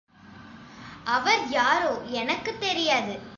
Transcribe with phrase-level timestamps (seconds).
[1.03, 3.21] அவர் யாரோ, எனக்குத் தெரியாது.